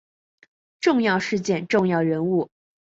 [0.79, 2.49] 重要事件重要人物